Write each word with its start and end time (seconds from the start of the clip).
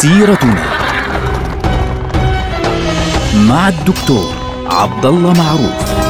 سيرتنا 0.00 0.64
مع 3.48 3.68
الدكتور 3.68 4.34
عبد 4.66 5.06
الله 5.06 5.32
معروف 5.32 6.00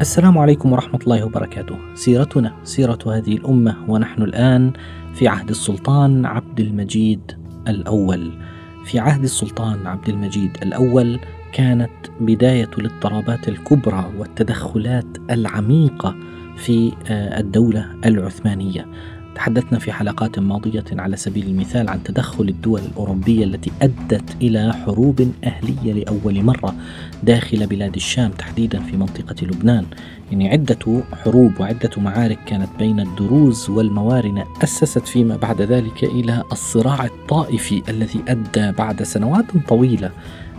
السلام 0.00 0.38
عليكم 0.38 0.72
ورحمة 0.72 1.00
الله 1.02 1.24
وبركاته. 1.24 1.76
سيرتنا 1.94 2.54
سيرة 2.64 2.98
هذه 3.06 3.36
الأمة 3.36 3.76
ونحن 3.88 4.22
الآن 4.22 4.72
في 5.14 5.28
عهد 5.28 5.48
السلطان 5.48 6.26
عبد 6.26 6.60
المجيد 6.60 7.32
الأول. 7.68 8.47
في 8.88 8.98
عهد 8.98 9.22
السلطان 9.22 9.86
عبد 9.86 10.08
المجيد 10.08 10.56
الأول 10.62 11.20
كانت 11.52 11.90
بداية 12.20 12.70
الاضطرابات 12.78 13.48
الكبرى 13.48 14.12
والتدخلات 14.18 15.06
العميقة 15.30 16.16
في 16.56 16.92
آه، 17.06 17.40
الدولة 17.40 17.94
العثمانية. 18.04 18.86
تحدثنا 19.38 19.78
في 19.78 19.92
حلقات 19.92 20.38
ماضية 20.38 20.84
على 20.92 21.16
سبيل 21.16 21.46
المثال 21.46 21.88
عن 21.88 22.02
تدخل 22.02 22.48
الدول 22.48 22.80
الأوروبية 22.80 23.44
التي 23.44 23.70
أدت 23.82 24.36
إلى 24.42 24.72
حروب 24.72 25.32
أهلية 25.44 25.92
لأول 25.92 26.42
مرة 26.44 26.74
داخل 27.22 27.66
بلاد 27.66 27.94
الشام 27.94 28.30
تحديدا 28.30 28.80
في 28.80 28.96
منطقة 28.96 29.36
لبنان. 29.42 29.84
يعني 30.30 30.48
عدة 30.48 31.02
حروب 31.24 31.60
وعدة 31.60 31.90
معارك 31.96 32.38
كانت 32.46 32.68
بين 32.78 33.00
الدروز 33.00 33.70
والموارنة 33.70 34.44
أسست 34.64 35.06
فيما 35.06 35.36
بعد 35.36 35.62
ذلك 35.62 36.04
إلى 36.04 36.42
الصراع 36.52 37.04
الطائفي 37.04 37.82
الذي 37.88 38.22
أدى 38.28 38.72
بعد 38.72 39.02
سنوات 39.02 39.44
طويلة 39.68 40.10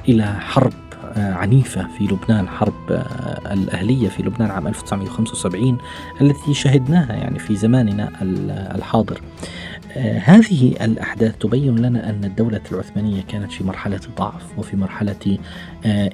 إلى 0.10 0.26
حرب 0.26 0.89
عنيفة 1.20 1.88
في 1.98 2.04
لبنان 2.04 2.48
حرب 2.48 2.92
آه، 2.92 3.54
الأهلية 3.54 4.10
في 4.10 4.24
لبنان 4.24 4.52
عام 4.52 4.68
1975 4.68 5.78
التي 6.22 6.54
شهدناها 6.54 7.14
يعني 7.14 7.40
في 7.40 7.56
زماننا 7.56 8.12
الحاضر. 8.76 9.22
آه، 9.98 10.20
هذه 10.20 10.76
الأحداث 10.82 11.38
تبين 11.38 11.76
لنا 11.76 12.10
أن 12.10 12.24
الدولة 12.24 12.62
العثمانية 12.72 13.22
كانت 13.22 13.52
في 13.52 13.64
مرحلة 13.64 14.02
ضعف 14.18 14.44
وفي 14.58 14.78
مرحلة 14.78 15.38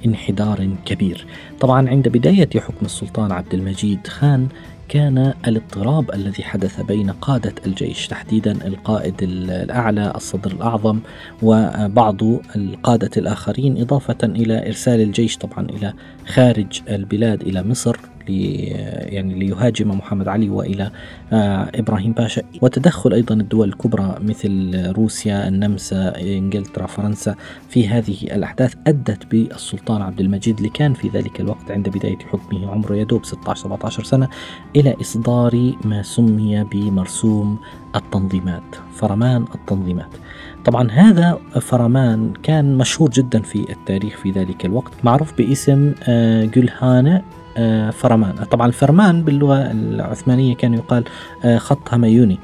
انحدار 0.06 0.70
كبير. 0.84 1.26
طبعا 1.60 1.88
عند 1.88 2.08
بداية 2.08 2.48
حكم 2.56 2.86
السلطان 2.86 3.32
عبد 3.32 3.54
المجيد 3.54 4.06
خان 4.06 4.48
كان 4.88 5.34
الاضطراب 5.46 6.14
الذي 6.14 6.42
حدث 6.42 6.80
بين 6.80 7.10
قادة 7.10 7.54
الجيش 7.66 8.08
تحديدا 8.08 8.66
القائد 8.66 9.14
الأعلى 9.22 10.12
الصدر 10.14 10.52
الأعظم 10.52 11.00
وبعض 11.42 12.22
القادة 12.56 13.10
الآخرين 13.16 13.80
إضافة 13.80 14.18
إلى 14.22 14.66
إرسال 14.66 15.00
الجيش 15.00 15.36
طبعا 15.36 15.64
إلى 15.64 15.92
خارج 16.26 16.82
البلاد 16.88 17.42
إلى 17.42 17.62
مصر. 17.62 17.96
يعني 18.28 19.34
ليهاجم 19.34 19.90
محمد 19.90 20.28
علي 20.28 20.50
وإلى 20.50 20.90
آه، 21.32 21.70
إبراهيم 21.74 22.12
باشا. 22.12 22.42
وتدخل 22.62 23.12
أيضا 23.12 23.34
الدول 23.34 23.68
الكبرى 23.68 24.16
مثل 24.20 24.84
روسيا 24.96 25.48
النمسا 25.48 26.20
إنجلترا 26.20 26.86
فرنسا. 26.86 27.34
في 27.68 27.88
هذه 27.88 28.16
الأحداث 28.22 28.74
أدت 28.86 29.26
بالسلطان 29.26 30.02
عبد 30.02 30.20
المجيد 30.20 30.56
اللي 30.56 30.68
كان 30.68 30.94
في 30.94 31.08
ذلك 31.08 31.40
الوقت 31.40 31.70
عند 31.70 31.88
بداية 31.88 32.18
حكمه 32.18 32.70
عمره 32.70 32.94
يدوب 32.94 33.24
16 33.24 33.62
17 33.62 34.04
سنة 34.04 34.28
إلى 34.76 34.96
إصدار 35.00 35.72
ما 35.84 36.02
سمي 36.02 36.64
بمرسوم 36.64 37.58
التنظيمات 37.96 38.62
فرمان 38.94 39.44
التنظيمات. 39.54 40.10
طبعا 40.64 40.90
هذا 40.90 41.38
فرمان 41.60 42.32
كان 42.42 42.78
مشهور 42.78 43.10
جدا 43.10 43.42
في 43.42 43.72
التاريخ 43.72 44.16
في 44.16 44.30
ذلك 44.30 44.64
الوقت 44.64 44.92
معروف 45.04 45.38
باسم 45.38 45.94
آه، 46.08 46.44
جولهانة 46.44 47.16
آه، 47.16 47.22
فرمان. 47.90 48.34
طبعا 48.50 48.66
الفرمان 48.66 49.22
باللغة 49.22 49.70
العثمانية 49.70 50.54
كان 50.54 50.74
يقال 50.74 51.04
آه، 51.44 51.58
خط 51.58 51.94
هميوني. 51.94 52.38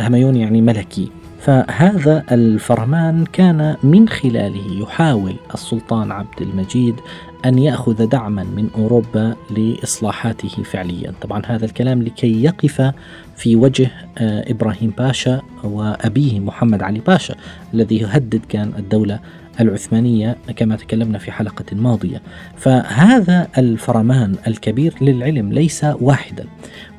هميوني 0.00 0.40
يعني 0.40 0.62
ملكي. 0.62 1.10
فهذا 1.40 2.24
الفرمان 2.32 3.24
كان 3.24 3.76
من 3.82 4.08
خلاله 4.08 4.82
يحاول 4.82 5.34
السلطان 5.54 6.12
عبد 6.12 6.40
المجيد 6.42 7.00
أن 7.44 7.58
يأخذ 7.58 8.06
دعما 8.06 8.42
من 8.44 8.68
أوروبا 8.78 9.36
لإصلاحاته 9.50 10.62
فعليا. 10.62 11.12
طبعا 11.22 11.42
هذا 11.46 11.64
الكلام 11.64 12.02
لكي 12.02 12.42
يقف 12.42 12.92
في 13.38 13.56
وجه 13.56 13.90
آه، 14.18 14.50
إبراهيم 14.50 14.92
باشا 14.98 15.42
وأبيه 15.64 16.40
محمد 16.40 16.82
علي 16.82 17.00
باشا 17.00 17.34
الذي 17.74 17.96
يهدد 17.96 18.40
كان 18.48 18.72
الدولة 18.78 19.20
العثمانية 19.60 20.36
كما 20.56 20.76
تكلمنا 20.76 21.18
في 21.18 21.32
حلقة 21.32 21.64
ماضية. 21.72 22.22
فهذا 22.56 23.48
الفرمان 23.58 24.34
الكبير 24.46 24.94
للعلم 25.00 25.52
ليس 25.52 25.84
واحدا 26.00 26.44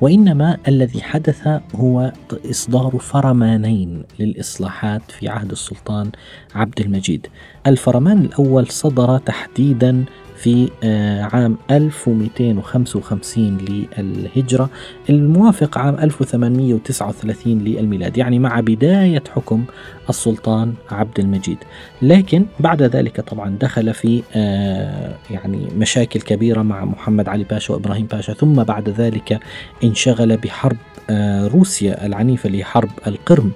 وإنما 0.02 0.58
الذي 0.68 1.02
حدث 1.02 1.48
هو 1.76 2.12
إصدار 2.50 2.98
فرمانين 3.00 4.04
للإصلاحات 4.20 5.02
في 5.12 5.30
عهد 5.30 5.52
السلطان 5.52 6.12
عبد 6.56 6.80
المجيد. 6.80 7.28
الفرمان 7.68 8.18
الأول 8.18 8.68
صدر 8.68 9.18
تحديدا 9.18 10.06
في 10.40 10.70
آه، 10.84 11.22
عام 11.22 11.58
1255 11.72 13.58
للهجرة 13.98 14.70
الموافق 15.10 15.78
عام 15.78 15.96
1839 16.34 17.60
للميلاد 17.60 18.18
يعني 18.18 18.40
مع 18.40 18.60
بداية 18.60 19.24
حكم 19.36 19.64
السلطان 20.10 20.74
عبد 20.92 21.20
المجيد. 21.20 21.58
لكن 22.02 22.46
بعد 22.60 22.84
ذلك 22.84 23.22
طبعا 23.22 23.58
دخل 23.62 23.94
في 23.94 24.24
آه، 24.36 25.16
يعني 25.32 25.68
مشاكل 25.78 26.22
كبيرة 26.22 26.62
مع 26.62 26.86
محمد 26.86 27.30
علي 27.30 27.44
باشا 27.44 27.74
وإبراهيم 27.74 28.06
باشا. 28.06 28.34
ثم 28.34 28.64
بعد 28.64 28.90
ذلك 28.90 29.40
انشغل 29.84 30.38
بحرب 30.38 30.78
آه، 31.10 31.48
روسيا 31.48 32.06
العنيفة 32.06 32.50
لحرب 32.50 32.90
القرم 33.08 33.52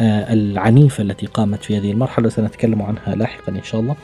العنيفة 0.00 1.02
التي 1.02 1.26
قامت 1.26 1.64
في 1.64 1.78
هذه 1.78 1.92
المرحلة 1.92 2.28
سنتكلم 2.28 2.82
عنها 2.82 3.14
لاحقا 3.14 3.52
إن 3.52 3.62
شاء 3.62 3.80
الله. 3.80 3.96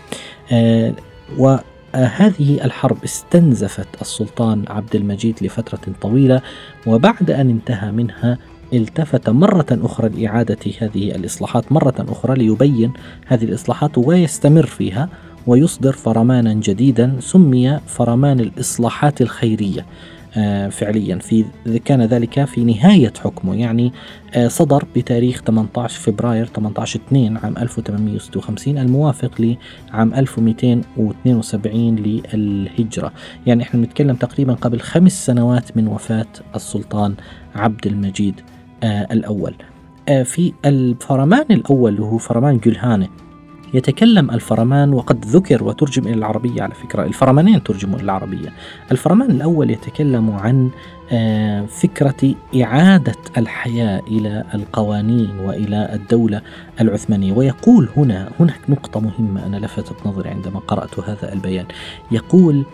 هذه 1.95 2.65
الحرب 2.65 3.05
استنزفت 3.05 3.89
السلطان 4.01 4.65
عبد 4.69 4.97
المجيد 4.97 5.37
لفترة 5.43 5.81
طويلة 6.01 6.41
وبعد 6.87 7.31
أن 7.31 7.51
انتهى 7.51 7.91
منها 7.91 8.39
التفت 8.73 9.31
مرة 9.31 9.67
أخرى 9.71 10.09
لإعادة 10.09 10.59
هذه 10.79 11.15
الإصلاحات 11.15 11.73
مرة 11.73 11.95
أخرى 11.99 12.35
ليبين 12.35 12.93
هذه 13.27 13.45
الإصلاحات 13.45 13.99
ويستمر 13.99 14.67
فيها 14.67 15.09
ويصدر 15.47 15.93
فرمانا 15.93 16.55
جديدا 16.55 17.17
سمي 17.21 17.81
فرمان 17.87 18.41
الإصلاحات 18.41 19.23
الخيرية. 19.23 19.87
فعليا. 20.71 21.19
في 21.19 21.45
كان 21.85 22.03
ذلك 22.03 22.45
في 22.45 22.65
نهاية 22.65 23.13
حكمه 23.25 23.57
يعني 23.57 23.93
آه، 24.35 24.49
صدر 24.49 24.85
بتاريخ 24.97 25.43
18 25.43 26.01
فبراير 26.01 26.47
18 26.47 27.01
2 27.09 27.37
عام 27.37 27.59
1856 27.59 28.79
الموافق 28.79 29.31
لعام 29.41 30.15
1272 30.15 31.97
للهجرة. 31.97 33.13
يعني 33.47 33.63
إحنا 33.63 33.81
بنتكلم 33.81 34.17
تقريبا 34.17 34.55
قبل 34.55 34.81
خمس 34.81 35.27
سنوات 35.27 35.77
من 35.77 35.89
وفاة 35.89 36.27
السلطان 36.55 37.15
عبد 37.55 37.87
المجيد 37.87 38.41
آه، 38.83 39.09
الأول. 39.13 39.55
في 40.25 40.53
الفرمان 40.65 41.45
الأول 41.51 42.01
وهو 42.01 42.19
فرمان 42.19 42.59
جلهانة 42.59 43.09
يتكلم 43.75 44.31
الفرمان 44.31 44.93
وقد 44.93 45.25
ذكر 45.25 45.65
وترجم 45.65 46.03
إلى 46.03 46.15
العربية 46.15 46.63
على 46.63 46.75
فكرة. 46.75 47.05
الفرمانين 47.05 47.63
ترجموا 47.63 47.95
إلى 47.97 48.05
العربية. 48.05 48.49
الفرمان 48.93 49.31
الأول 49.31 49.71
يتكلم 49.71 50.31
عن 50.31 50.71
آه، 51.13 51.67
فكرة 51.67 52.35
إعادة 52.63 53.15
الحياة 53.37 54.03
إلى 54.09 54.45
القوانين 54.55 55.39
وإلى 55.39 55.91
الدولة 55.95 56.43
العثمانية. 56.81 57.33
ويقول 57.33 57.89
هنا 57.97 58.31
هناك 58.41 58.61
نقطة 58.69 59.01
مهمة 59.01 59.47
أنا 59.47 59.57
لفتت 59.57 60.07
نظري 60.07 60.31
عندما 60.31 60.61
قرأت 60.61 61.01
هذا 61.01 61.33
البيان. 61.33 61.67
يقول 62.11 62.65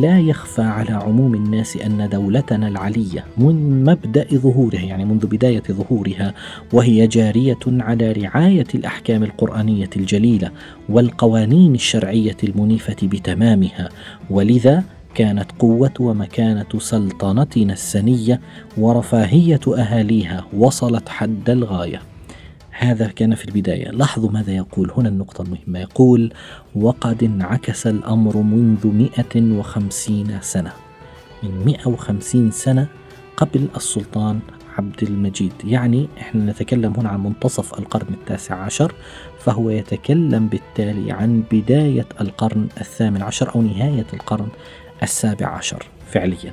لا 0.00 0.20
يخفى 0.20 0.62
على 0.62 0.90
عموم 0.90 1.34
الناس 1.34 1.76
أن 1.76 2.08
دولتنا 2.08 2.68
العلية 2.68 3.24
من 3.38 3.84
مبدأ 3.84 4.26
ظهورها 4.34 4.80
يعني 4.80 5.04
منذ 5.04 5.26
بداية 5.26 5.62
ظهورها 5.70 6.34
وهي 6.72 7.06
جارية 7.06 7.58
على 7.66 8.12
رعاية 8.12 8.66
الأحكام 8.74 9.22
القرآنية 9.22 9.90
الجليلة 9.96 10.50
والقوانين 10.88 11.74
الشرعية 11.74 12.36
المنيفة 12.44 12.96
بتمامها. 13.02 13.88
ولذا 14.30 14.84
كانت 15.14 15.46
قوة 15.58 15.92
ومكانة 16.00 16.78
سلطنتنا 16.78 17.72
السنية 17.72 18.40
ورفاهية 18.78 19.60
أهاليها 19.68 20.44
وصلت 20.56 21.08
حد 21.08 21.50
الغاية. 21.50 22.13
هذا 22.78 23.06
كان 23.06 23.34
في 23.34 23.44
البداية. 23.44 23.90
لاحظوا 23.90 24.30
ماذا 24.30 24.52
يقول. 24.52 24.90
هنا 24.96 25.08
النقطة 25.08 25.42
المهمة. 25.42 25.78
يقول 25.78 26.32
وقد 26.76 27.22
انعكس 27.22 27.86
الأمر 27.86 28.36
منذ 28.36 28.86
150 28.86 30.38
سنة. 30.40 30.72
من 31.42 31.64
150 31.64 32.50
سنة 32.50 32.86
قبل 33.36 33.68
السلطان 33.76 34.40
عبد 34.78 35.02
المجيد. 35.02 35.52
يعني 35.64 36.08
إحنا 36.18 36.50
نتكلم 36.52 36.94
هنا 36.96 37.08
عن 37.08 37.22
منتصف 37.22 37.78
القرن 37.78 38.14
التاسع 38.14 38.54
عشر 38.54 38.94
فهو 39.38 39.70
يتكلم 39.70 40.48
بالتالي 40.48 41.12
عن 41.12 41.42
بداية 41.52 42.06
القرن 42.20 42.68
الثامن 42.80 43.22
عشر 43.22 43.54
أو 43.54 43.62
نهاية 43.62 44.06
القرن 44.12 44.48
السابع 45.04 45.46
عشر 45.46 45.86
فعليا. 46.10 46.52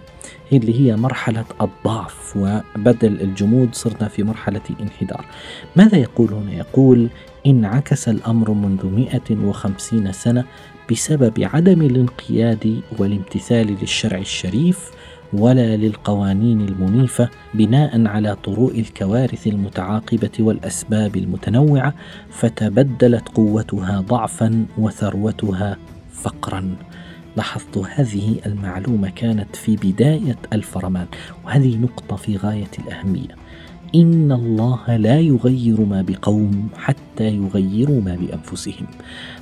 اللي 0.54 0.80
هي 0.80 0.96
مرحلة 0.96 1.46
الضعف 1.62 2.38
وبدل 2.38 3.22
الجمود 3.22 3.76
صرنا 3.76 4.08
في 4.08 4.24
مرحلة 4.24 4.62
انحدار 4.82 5.26
ماذا 5.76 5.98
يقول 5.98 6.34
هنا؟ 6.34 6.52
يقول 6.54 7.10
انعكس 7.48 8.10
الأمر 8.10 8.52
منذ 8.52 8.86
150 8.86 10.12
سنة 10.12 10.46
بسبب 10.92 11.34
عدم 11.54 11.82
الانقياد 11.82 12.82
والامتثال 13.00 13.78
للشرع 13.82 14.18
الشريف 14.18 14.92
ولا 15.34 15.78
للقوانين 15.78 16.62
المنيفة 16.62 17.30
بناء 17.54 18.08
على 18.08 18.36
طروء 18.36 18.80
الكوارث 18.80 19.48
المتعاقبة 19.48 20.32
والأسباب 20.40 21.16
المتنوعة 21.16 21.94
فتبدلت 22.32 23.30
قوتها 23.30 24.02
ضعفا 24.02 24.66
وثروتها 24.78 25.78
فقرا. 26.14 26.76
لاحظت 27.38 27.78
هذه 27.78 28.36
المعلومة 28.46 29.10
كانت 29.10 29.56
في 29.56 29.76
بداية 29.76 30.38
الفرمان 30.54 31.06
وهذه 31.46 31.78
نقطة 31.78 32.16
في 32.16 32.38
غاية 32.38 32.72
الأهمية. 32.80 33.42
إن 33.96 34.32
الله 34.32 34.98
لا 34.98 35.20
يغير 35.20 35.82
ما 35.82 36.02
بقوم 36.02 36.70
حتى 36.78 37.36
يغيروا 37.36 38.02
ما 38.02 38.16
بأنفسهم. 38.16 38.88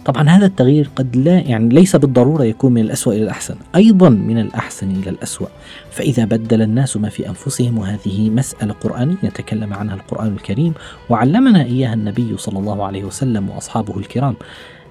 طبعا 0.06 0.30
هذا 0.30 0.46
التغيير 0.46 0.90
قد 0.96 1.16
لا 1.16 1.40
يعني 1.40 1.70
ليس 1.76 1.96
بالضرورة 1.96 2.44
يكون 2.44 2.74
من 2.74 2.82
الأسوأ 2.82 3.14
إلى 3.14 3.24
الأحسن 3.24 3.56
أيضا 3.76 4.10
من 4.10 4.40
الأحسن 4.40 4.92
إلى 4.92 5.10
الأسوأ. 5.10 5.48
فإذا 5.92 6.26
بدل 6.26 6.62
الناس 6.62 6.98
ما 6.98 7.10
في 7.10 7.30
أنفسهم 7.30 7.78
وهذه 7.78 8.30
مسألة 8.30 8.74
قرآنية 8.74 9.30
تكلم 9.36 9.74
عنها 9.74 9.96
القرآن 9.96 10.34
الكريم 10.34 10.74
وعلمنا 11.10 11.64
إياها 11.64 11.94
النبي 11.94 12.38
صلى 12.38 12.60
الله 12.60 12.86
عليه 12.86 13.04
وسلم 13.04 13.50
وأصحابه 13.50 13.98
الكرام. 13.98 14.36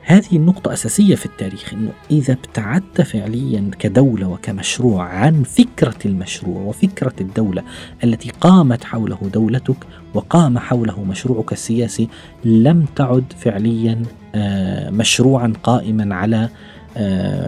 هذه 0.08 0.36
النقطة 0.36 0.72
أساسية 0.72 1.14
في 1.14 1.26
التاريخ 1.26 1.72
أنه 1.72 1.92
إذا 2.10 2.32
ابتعدت 2.32 3.00
فعليا 3.00 3.70
كدولة 3.78 4.28
وكمشروع 4.28 5.04
عن 5.04 5.42
فكرة 5.42 5.98
المشروع 6.04 6.62
وفكرة 6.62 7.12
الدولة 7.20 7.62
التي 8.04 8.30
قامت 8.40 8.84
حوله 8.84 9.18
دولتك 9.34 9.76
وقام 10.14 10.58
حوله 10.58 11.04
مشروعك 11.04 11.52
السياسي 11.52 12.08
لم 12.44 12.84
تعد 12.96 13.32
فعليا 13.38 14.02
آه، 14.34 14.90
مشروعا 14.90 15.52
قائما 15.62 16.14
على 16.14 16.48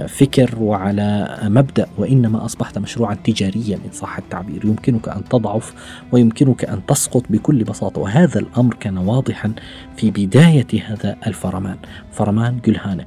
فكر 0.09 0.55
وعلى 0.61 1.39
مبدأ 1.43 1.87
وإنما 1.99 2.45
أصبحت 2.45 2.79
مشروعا 2.79 3.15
تجاريا 3.15 3.77
إن 3.77 3.93
صح 3.93 4.19
التعبير. 4.19 4.65
يمكنك 4.65 5.09
أن 5.09 5.25
تضعف 5.25 5.75
ويمكنك 6.13 6.65
أن 6.65 6.81
تسقط 6.87 7.25
بكل 7.31 7.65
بساطة. 7.65 8.01
وهذا 8.01 8.41
الأمر 8.41 8.75
كان 8.75 8.99
واضحا 8.99 9.53
في 9.97 10.11
بداية 10.11 10.67
هذا 10.87 11.17
الفرمان 11.27 11.77
فرمان 12.13 12.59
جلهانة. 12.65 13.05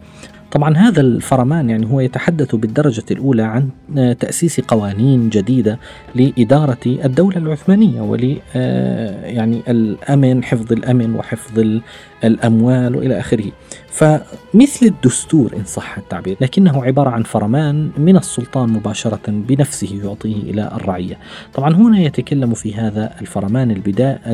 طبعا 0.54 0.78
هذا 0.78 1.02
الفرمان 1.02 1.70
يعني 1.70 1.86
هو 1.92 2.00
يتحدث 2.00 2.56
بالدرجة 2.56 3.04
الأولى 3.12 3.44
عن 3.44 3.70
تأسيس 4.20 4.60
قوانين 4.60 5.30
جديدة 5.30 5.80
لإدارة 6.16 6.78
الدولة 6.86 7.38
العثمانية 7.38 8.02
ول 8.02 8.38
آه، 8.56 9.26
يعني 9.26 9.62
الأمن 9.68 10.44
حفظ 10.44 10.72
الأمن 10.72 11.16
وحفظ 11.16 11.80
الأموال 12.24 12.96
وإلى 12.96 13.20
آخره. 13.20 13.52
فمثل 13.94 14.86
الدستور 14.86 15.54
إن 15.58 15.66
صح 15.66 15.98
التعبير 15.98 16.38
لكنه 16.42 16.84
عبارة 16.84 17.10
عن 17.10 17.24
فرمان 17.24 17.92
من 17.98 18.18
السلطان 18.18 18.70
مباشرة 18.70 19.22
بنفسه 19.28 20.00
يعطيه 20.04 20.36
إلى 20.36 20.72
الرعية. 20.76 21.20
طبعا 21.54 21.76
هنا 21.76 22.00
يتكلم 22.00 22.54
في 22.54 22.76
هذا 22.76 23.16
الفرمان 23.22 23.72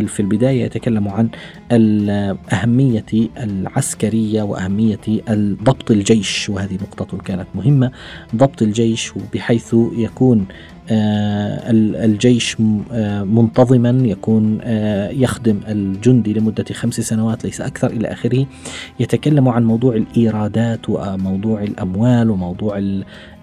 في 0.08 0.20
البداية 0.20 0.66
يتكلم 0.66 1.08
عن 1.08 1.30
الأهمية 1.72 3.06
العسكرية 3.38 4.44
وأهمية 4.44 5.00
ضبط 5.64 5.92
الجيش 5.92 6.50
وهذه 6.50 6.74
نقطة 6.74 7.18
كانت 7.18 7.48
مهمة 7.56 7.92
ضبط 8.36 8.62
الجيش 8.62 9.14
بحيث 9.34 9.76
يكون 9.98 10.46
الجيش 10.92 12.58
آه، 12.92 13.24
منتظما 13.24 13.90
يكون 13.90 14.60
آه، 14.64 15.10
يخدم 15.10 15.60
الجندي 15.68 16.34
لمدة 16.34 16.66
خمس 16.74 17.02
سنوات 17.02 17.46
ليس 17.46 17.62
أكثر 17.62 17.88
إلى 17.88 18.08
آخره. 18.08 18.46
يتكلم 19.00 19.50
عن 19.50 19.66
موضوع 19.66 19.96
الإيرادات 19.96 20.90
وموضوع 20.90 21.64
الأموال 21.64 22.30
وموضوع 22.30 22.82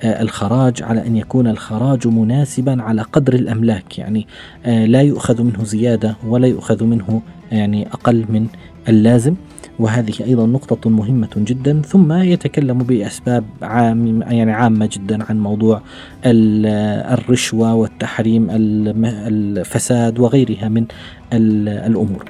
الخراج 0.05 0.83
على 0.83 1.07
أن 1.07 1.17
يكون 1.17 1.47
الخراج 1.47 2.07
مناسبا 2.09 2.83
على 2.83 3.03
قدر 3.03 3.35
الأملاك. 3.35 3.99
يعني 3.99 4.27
لا 4.67 5.03
يؤخذ 5.03 5.43
منه 5.43 5.65
زيادة 5.65 6.17
ولا 6.27 6.47
يؤخذ 6.47 6.85
منه 6.85 7.23
يعني 7.53 7.87
أقل 7.87 8.25
من 8.29 8.47
اللازم. 8.89 9.35
وهذه 9.79 10.13
أيضا 10.25 10.47
نقطة 10.47 10.91
مهمة 10.91 11.29
جدا 11.37 11.83
ثم 11.83 12.13
يتكلم 12.13 12.79
بأسباب 12.79 13.45
عام 13.63 14.23
يعني 14.23 14.53
عامة 14.53 14.89
جدا 14.93 15.25
عن 15.29 15.41
موضوع 15.41 15.83
الرشوة 16.25 17.75
والتحريم 17.75 18.47
الفساد 18.51 20.19
وغيرها 20.19 20.69
من 20.69 20.85
الأمور. 21.33 22.25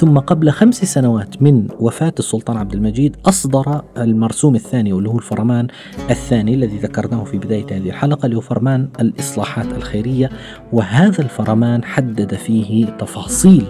ثم 0.00 0.18
قبل 0.18 0.50
خمس 0.50 0.84
سنوات 0.84 1.42
من 1.42 1.68
وفاة 1.80 2.12
السلطان 2.18 2.56
عبد 2.56 2.74
المجيد 2.74 3.16
أصدر 3.26 3.82
المرسوم 3.98 4.54
الثاني 4.54 4.92
واللي 4.92 5.08
هو 5.08 5.18
الفرمان 5.18 5.66
الثاني 6.10 6.54
الذي 6.54 6.78
ذكرناه 6.78 7.24
في 7.24 7.38
بداية 7.38 7.66
هذه 7.70 7.88
الحلقة 7.88 8.26
اللي 8.26 8.36
هو 8.36 8.40
فرمان 8.40 8.88
الإصلاحات 9.00 9.66
الخيرية. 9.66 10.30
وهذا 10.72 11.22
الفرمان 11.22 11.84
حدد 11.84 12.34
فيه 12.34 12.86
تفاصيل 12.86 13.64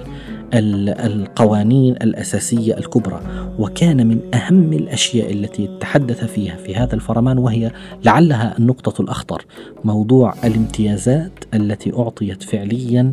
القوانين 0.54 1.92
الأساسية 1.92 2.78
الكبرى 2.78 3.20
وكان 3.58 4.06
من 4.06 4.20
أهم 4.34 4.72
الأشياء 4.72 5.32
التي 5.32 5.78
تحدث 5.80 6.24
فيها 6.24 6.56
في 6.56 6.76
هذا 6.76 6.94
الفرمان 6.94 7.38
وهي 7.38 7.70
لعلها 8.04 8.58
النقطة 8.58 9.02
الأخطر 9.02 9.44
موضوع 9.84 10.34
الامتيازات 10.44 11.32
التي 11.54 11.92
أعطيت 11.98 12.42
فعليا 12.42 13.12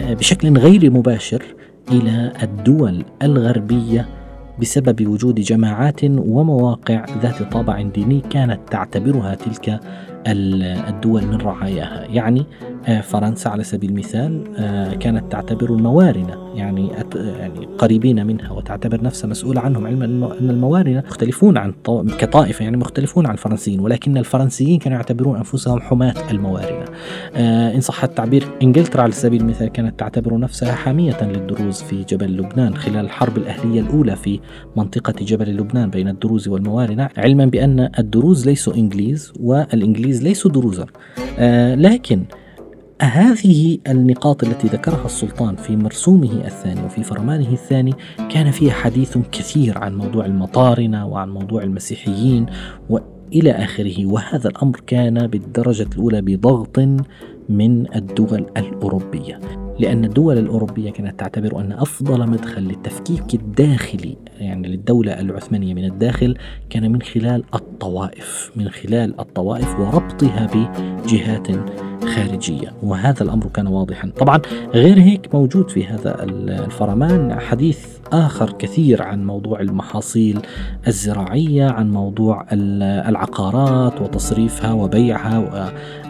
بشكل 0.00 0.58
غير 0.58 0.90
مباشر 0.90 1.42
إلى 1.90 2.32
الدول 2.42 3.04
الغربية 3.22 4.08
بسبب 4.60 5.06
وجود 5.06 5.34
جماعات 5.34 6.04
ومواقع 6.04 7.04
ذات 7.22 7.42
طابع 7.42 7.82
ديني 7.82 8.20
كانت 8.30 8.60
تعتبرها 8.70 9.34
تلك 9.34 9.80
الدول 10.88 11.26
من 11.26 11.36
رعاياها. 11.36 12.06
يعني 12.06 12.46
فرنسا 13.02 13.48
على 13.48 13.64
سبيل 13.64 13.90
المثال 13.90 14.44
آه، 14.56 14.94
كانت 14.94 15.32
تعتبر 15.32 15.70
الموارنة 15.70 16.52
يعني 16.54 16.88
يعني 17.14 17.68
قريبين 17.78 18.26
منها 18.26 18.52
وتعتبر 18.52 19.02
نفسها 19.02 19.28
مسؤولة 19.28 19.60
عنهم 19.60 19.86
علما 19.86 20.04
أن 20.40 20.50
الموارنة 20.50 21.02
مختلفون 21.06 21.56
عن 21.56 21.72
كطائفة 22.18 22.62
يعني 22.62 22.76
مختلفون 22.76 23.26
عن 23.26 23.32
الفرنسيين 23.32 23.80
ولكن 23.80 24.18
الفرنسيين 24.18 24.78
كانوا 24.78 24.96
يعتبرون 24.96 25.36
أنفسهم 25.36 25.80
حماة 25.80 26.14
الموارنة. 26.30 26.84
آه، 27.36 27.74
إن 27.74 27.80
صح 27.80 28.04
التعبير 28.04 28.44
إنجلترا 28.62 29.02
على 29.02 29.12
سبيل 29.12 29.40
المثال 29.40 29.68
كانت 29.68 29.98
تعتبر 30.00 30.38
نفسها 30.38 30.72
حامية 30.72 31.22
للدروز 31.22 31.82
في 31.82 32.04
جبل 32.04 32.36
لبنان 32.36 32.76
خلال 32.76 33.04
الحرب 33.04 33.36
الأهلية 33.36 33.80
الأولى 33.80 34.16
في 34.16 34.40
منطقة 34.76 35.14
جبل 35.20 35.56
لبنان 35.56 35.90
بين 35.90 36.08
الدروز 36.08 36.48
والموارنة 36.48 37.08
علما 37.16 37.46
بأن 37.46 37.90
الدروز 37.98 38.46
ليسوا 38.46 38.74
إنجليز 38.74 39.32
والإنجليز 39.40 40.22
ليسوا 40.22 40.50
دروزا. 40.50 40.86
لكن 41.76 42.24
هذه 43.06 43.78
النقاط 43.88 44.44
التي 44.44 44.68
ذكرها 44.68 45.06
السلطان 45.06 45.56
في 45.56 45.76
مرسومه 45.76 46.44
الثاني 46.44 46.84
وفي 46.84 47.02
فرمانه 47.02 47.52
الثاني 47.52 47.94
كان 48.30 48.50
فيها 48.50 48.72
حديث 48.72 49.18
كثير 49.32 49.78
عن 49.78 49.96
موضوع 49.96 50.26
المطارنة 50.26 51.06
وعن 51.06 51.30
موضوع 51.30 51.62
المسيحيين 51.62 52.46
وإلى 52.90 53.50
آخره. 53.50 54.06
وهذا 54.06 54.48
الأمر 54.48 54.80
كان 54.86 55.26
بالدرجة 55.26 55.86
الأولى 55.92 56.20
بضغط 56.22 56.78
من 57.48 57.94
الدول 57.96 58.46
الأوروبية 58.56 59.40
لأن 59.78 60.04
الدول 60.04 60.38
الأوروبية 60.38 60.90
كانت 60.90 61.20
تعتبر 61.20 61.60
أن 61.60 61.72
أفضل 61.72 62.30
مدخل 62.30 62.62
للتفكيك 62.62 63.34
الداخلي 63.34 64.16
يعني 64.38 64.68
للدولة 64.68 65.20
العثمانية 65.20 65.74
من 65.74 65.84
الداخل 65.84 66.38
كان 66.70 66.92
من 66.92 67.02
خلال 67.02 67.44
الطوائف 67.54 68.52
من 68.56 68.68
خلال 68.68 69.20
الطوائف 69.20 69.80
وربطها 69.80 70.46
بجهات 70.46 71.48
خارجية 72.04 72.72
وهذا 72.82 73.22
الأمر 73.22 73.46
كان 73.46 73.66
واضحا. 73.66 74.10
طبعا 74.18 74.40
غير 74.74 74.98
هيك 74.98 75.34
موجود 75.34 75.70
في 75.70 75.86
هذا 75.86 76.24
الفرمان 76.24 77.40
حديث 77.40 77.86
آخر 78.12 78.52
كثير 78.52 79.02
عن 79.02 79.26
موضوع 79.26 79.60
المحاصيل 79.60 80.38
الزراعية 80.86 81.70
عن 81.70 81.90
موضوع 81.90 82.46
العقارات 82.52 84.00
وتصريفها 84.00 84.72
وبيعها 84.72 85.38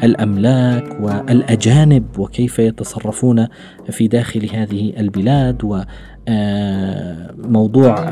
والأملاك 0.03 1.01
والأجانب 1.01 2.19
وكيف 2.19 2.59
يتصرفون 2.59 3.47
في 3.91 4.09
داخل 4.09 4.51
هذه 4.53 4.93
البلاد 4.99 5.65
آه، 5.65 5.87
موضوع 7.53 8.09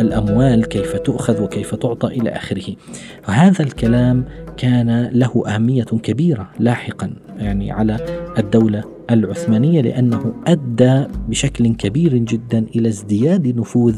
الأموال 0.00 0.68
كيف 0.68 0.96
تؤخذ 0.96 1.42
وكيف 1.42 1.74
تعطى 1.74 2.06
إلى 2.06 2.30
آخره. 2.30 2.76
هذا 3.24 3.64
الكلام 3.64 4.24
كان 4.56 5.10
له 5.12 5.42
أهمية 5.46 5.84
كبيرة 5.84 6.50
لاحقا 6.58 7.12
يعني 7.38 7.72
على 7.72 7.96
الدولة 8.38 8.84
العثمانية 9.10 9.80
لأنه 9.80 10.34
أدى 10.46 11.04
بشكل 11.28 11.74
كبير 11.74 12.16
جدا 12.16 12.66
إلى 12.76 12.88
ازدياد 12.88 13.58
نفوذ 13.58 13.96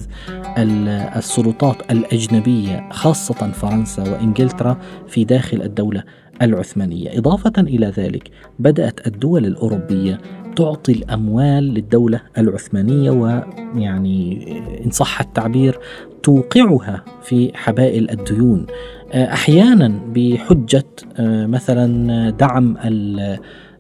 السلطات 1.17 1.93
الأجنبية 1.93 2.89
خاصة 2.91 3.53
فرنسا 3.53 4.03
وإنجلترا 4.03 4.79
في 5.09 5.25
داخل 5.25 5.63
الدولة 5.63 6.05
العثمانية. 6.43 7.19
إضافة 7.19 7.53
إلى 7.59 7.87
ذلك 7.87 8.31
بدأت 8.59 9.07
الدول 9.07 9.47
الأوروبية 9.47 10.19
تعطي 10.59 10.93
الأموال 10.93 11.65
للدولة 11.65 12.21
العثمانية 12.39 13.11
ويعني 13.11 14.49
إن 14.85 14.91
صح 14.91 15.21
التعبير 15.21 15.79
توقعها 16.23 17.05
في 17.23 17.51
حبائل 17.55 18.11
الديون. 18.11 18.67
أحيانا 19.15 20.01
بحجة 20.15 20.87
آه، 21.17 21.47
مثلا 21.47 22.31
دعم 22.31 22.77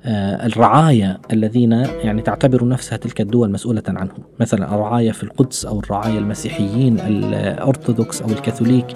الرعايا 0.08 1.18
الذين 1.32 1.72
يعني 1.72 2.22
تعتبر 2.22 2.68
نفسها 2.68 2.96
تلك 2.98 3.20
الدول 3.20 3.50
مسؤولة 3.50 3.82
عنهم. 3.88 4.18
مثلا 4.40 4.74
الرعايا 4.74 5.12
في 5.12 5.22
القدس 5.22 5.66
أو 5.66 5.80
الرعايا 5.80 6.18
المسيحيين 6.18 7.00
الأرثوذكس 7.00 8.22
أو 8.22 8.28
الكاثوليك 8.28 8.86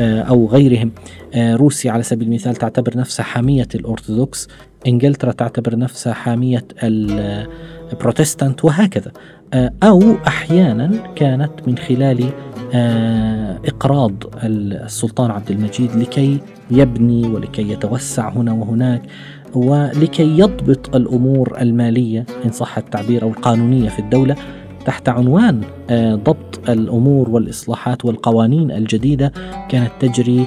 آه، 0.00 0.22
أو 0.22 0.46
غيرهم. 0.46 0.92
آه، 1.34 1.56
روسيا 1.56 1.92
على 1.92 2.02
سبيل 2.02 2.28
المثال 2.28 2.56
تعتبر 2.56 2.96
نفسها 2.96 3.24
حامية 3.24 3.68
الأرثوذكس. 3.74 4.48
إنجلترا 4.86 5.32
تعتبر 5.32 5.78
نفسها 5.78 6.12
حامية 6.12 6.64
البروتستانت 6.82 8.64
وهكذا. 8.64 9.12
أو 9.82 10.16
أحيانا 10.26 10.90
كانت 11.16 11.52
من 11.66 11.78
خلال 11.78 12.24
إقراض 13.64 14.12
السلطان 14.44 15.30
عبد 15.30 15.50
المجيد 15.50 15.96
لكي 15.96 16.38
يبني 16.70 17.28
ولكي 17.28 17.70
يتوسع 17.72 18.28
هنا 18.28 18.52
وهناك. 18.52 19.02
ولكي 19.54 20.38
يضبط 20.38 20.96
الأمور 20.96 21.56
المالية 21.60 22.26
إن 22.44 22.50
صح 22.50 22.78
التعبير 22.78 23.22
أو 23.22 23.28
القانونية 23.28 23.88
في 23.88 23.98
الدولة 23.98 24.36
تحت 24.86 25.08
عنوان 25.08 25.60
آه، 25.90 26.14
ضبط 26.14 26.68
الأمور 26.68 27.30
والإصلاحات 27.30 28.04
والقوانين 28.04 28.70
الجديدة 28.70 29.32
كانت 29.68 29.90
تجري 30.00 30.46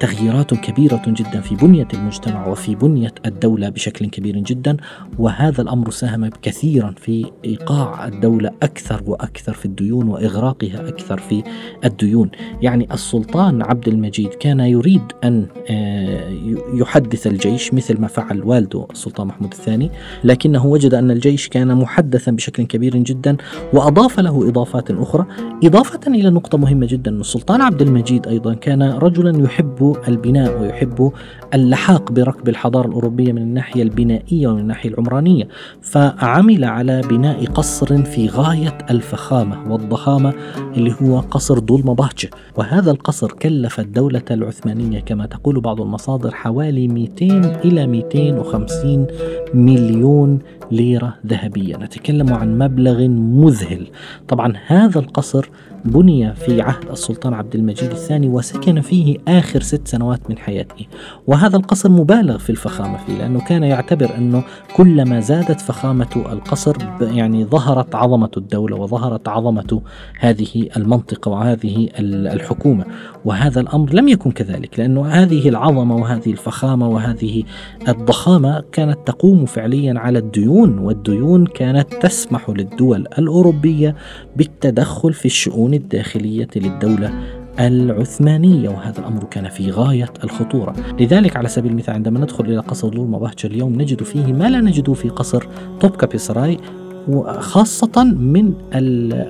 تغييرات 0.00 0.54
كبيرة 0.54 1.02
جدا 1.06 1.40
في 1.40 1.54
بنية 1.54 1.88
المجتمع 1.94 2.46
وفي 2.46 2.74
بنية 2.74 3.14
الدولة 3.26 3.68
بشكل 3.68 4.06
كبير 4.06 4.38
جدا. 4.38 4.76
وهذا 5.18 5.62
الأمر 5.62 5.90
ساهم 5.90 6.30
كثيرا 6.42 6.94
في 6.96 7.26
إيقاع 7.44 8.06
الدولة 8.06 8.50
أكثر 8.62 9.02
وأكثر 9.06 9.52
في 9.52 9.64
الديون 9.64 10.08
وإغراقها 10.08 10.88
أكثر 10.88 11.18
في 11.18 11.42
الديون. 11.84 12.30
يعني 12.62 12.88
السلطان 12.92 13.62
عبد 13.62 13.88
المجيد 13.88 14.28
كان 14.28 14.60
يريد 14.60 15.02
أن 15.24 15.46
آه، 15.70 16.30
يحدث 16.74 17.26
الجيش 17.26 17.74
مثل 17.74 18.00
ما 18.00 18.06
فعل 18.06 18.42
والده 18.42 18.86
السلطان 18.90 19.26
محمود 19.26 19.52
الثاني 19.52 19.90
لكنه 20.24 20.66
وجد 20.66 20.94
أن 20.94 21.10
الجيش 21.10 21.48
كان 21.48 21.74
محدثا 21.74 22.30
بشكل 22.30 22.62
كبير 22.62 22.96
جدا 22.96 23.36
وأضاف 23.72 24.20
له 24.20 24.48
إضافات 24.48 24.90
أخرى 24.90 25.26
إضافة 25.64 26.00
إلى 26.06 26.30
نقطة 26.30 26.58
مهمة 26.58 26.86
جدا. 26.86 27.10
السلطان 27.10 27.60
عبد 27.60 27.82
المجيد 27.82 28.26
أيضا 28.26 28.54
كان 28.54 28.82
رجلا 28.82 29.44
يحب 29.44 29.57
يحب 29.58 29.96
البناء 30.08 30.60
ويحب 30.60 31.12
اللحاق 31.54 32.12
بركب 32.12 32.48
الحضارة 32.48 32.88
الأوروبية 32.88 33.32
من 33.32 33.42
الناحية 33.42 33.82
البنائية 33.82 34.48
ومن 34.48 34.60
الناحية 34.60 34.88
العمرانية. 34.88 35.48
فعمل 35.82 36.64
على 36.64 37.00
بناء 37.10 37.44
قصر 37.44 38.02
في 38.02 38.28
غاية 38.28 38.78
الفخامة 38.90 39.72
والضخامة 39.72 40.34
اللي 40.76 40.94
هو 41.02 41.18
قصر 41.18 41.58
دولمباتش 41.58 42.26
وهذا 42.56 42.90
القصر 42.90 43.32
كلف 43.32 43.80
الدولة 43.80 44.22
العثمانية 44.30 45.00
كما 45.00 45.26
تقول 45.26 45.60
بعض 45.60 45.80
المصادر 45.80 46.30
حوالي 46.30 46.88
200 46.88 47.24
إلى 47.64 47.86
250 47.86 49.06
مليون 49.54 50.38
ليرة 50.70 51.14
ذهبية. 51.26 51.76
نتكلم 51.76 52.32
عن 52.32 52.58
مبلغ 52.58 53.08
مذهل. 53.08 53.86
طبعا 54.28 54.52
هذا 54.66 54.98
القصر 54.98 55.50
بني 55.84 56.34
في 56.34 56.60
عهد 56.60 56.90
السلطان 56.90 57.34
عبد 57.34 57.54
المجيد 57.54 57.90
الثاني 57.90 58.28
وسكن 58.28 58.80
فيه 58.80 59.16
آخر 59.28 59.47
ست 59.56 59.88
سنوات 59.88 60.30
من 60.30 60.38
حياته 60.38 60.86
وهذا 61.26 61.56
القصر 61.56 61.90
مبالغ 61.90 62.38
في 62.38 62.50
الفخامة 62.50 62.98
فيه 63.06 63.18
لأنه 63.18 63.40
كان 63.40 63.62
يعتبر 63.62 64.16
أنه 64.16 64.44
كلما 64.76 65.20
زادت 65.20 65.60
فخامة 65.60 66.24
القصر 66.32 66.76
يعني 67.00 67.44
ظهرت 67.44 67.94
عظمة 67.94 68.30
الدولة 68.36 68.76
وظهرت 68.76 69.28
عظمة 69.28 69.82
هذه 70.18 70.68
المنطقة 70.76 71.30
وهذه 71.30 71.88
الحكومة. 71.98 72.84
وهذا 73.24 73.60
الأمر 73.60 73.92
لم 73.92 74.08
يكن 74.08 74.30
كذلك 74.30 74.78
لأنه 74.78 75.06
هذه 75.06 75.48
العظمة 75.48 75.96
وهذه 75.96 76.30
الفخامة 76.30 76.88
وهذه 76.88 77.42
الضخامة 77.88 78.64
كانت 78.72 78.98
تقوم 79.06 79.46
فعليا 79.46 79.98
على 79.98 80.18
الديون 80.18 80.78
والديون 80.78 81.46
كانت 81.46 81.94
تسمح 81.94 82.50
للدول 82.50 83.06
الأوروبية 83.18 83.96
بالتدخل 84.36 85.12
في 85.12 85.26
الشؤون 85.26 85.74
الداخلية 85.74 86.48
للدولة 86.56 87.37
العثمانية 87.60 88.68
وهذا 88.68 88.98
الأمر 88.98 89.24
كان 89.24 89.48
في 89.48 89.70
غاية 89.70 90.08
الخطورة. 90.24 90.74
لذلك 91.00 91.36
على 91.36 91.48
سبيل 91.48 91.70
المثال 91.70 91.94
عندما 91.94 92.20
ندخل 92.20 92.44
إلى 92.44 92.58
قصر 92.58 92.88
دول 92.88 93.08
مباهجة 93.08 93.46
اليوم 93.46 93.80
نجد 93.80 94.02
فيه 94.02 94.32
ما 94.32 94.50
لا 94.50 94.60
نجده 94.60 94.92
في 94.92 95.08
قصر 95.08 95.46
توبكا 95.80 96.16
سراي 96.16 96.56
وخاصة 97.08 98.04
من 98.04 98.52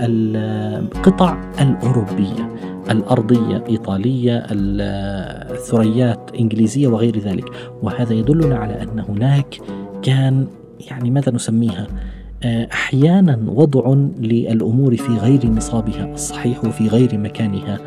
القطع 0.03 1.53
الأوروبية 1.61 2.59
الأرضية 2.91 3.65
إيطالية 3.69 4.47
الثريات 4.51 6.31
إنجليزية 6.41 6.89
وغير 6.89 7.19
ذلك. 7.19 7.45
وهذا 7.83 8.13
يدلنا 8.13 8.57
على 8.57 8.83
أن 8.83 9.05
هناك 9.09 9.59
كان 10.03 10.47
يعني 10.91 11.11
ماذا 11.11 11.33
نسميها 11.33 11.87
أحيانا 12.73 13.41
وضع 13.47 13.95
للأمور 14.19 14.97
في 14.97 15.13
غير 15.13 15.47
نصابها 15.47 16.15
الصحيح 16.15 16.65
وفي 16.65 16.89
غير 16.89 17.19
مكانها. 17.19 17.79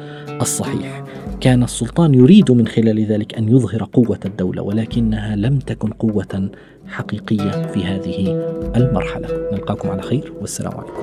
الصحيح. 0.42 1.04
كان 1.42 1.64
السلطان 1.64 2.14
يريد 2.14 2.52
من 2.52 2.68
خلال 2.68 3.06
ذلك 3.06 3.38
أن 3.38 3.50
يظهر 3.50 3.88
قوة 3.94 4.20
الدولة 4.26 4.62
ولكنها 4.62 5.36
لم 5.36 5.60
تكن 5.60 5.90
قوة 5.90 6.50
حقيقية 6.88 7.68
في 7.74 7.86
هذه 7.86 8.44
المرحلة. 8.76 9.28
نلقاكم 9.52 9.90
على 9.90 10.02
خير 10.02 10.34
والسلام 10.42 10.74
عليكم. 10.74 11.02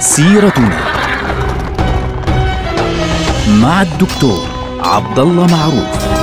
سيرتنا 0.00 0.78
مع 3.62 3.82
الدكتور 3.82 4.46
عبد 4.80 5.18
الله 5.18 5.46
معروف. 5.46 6.15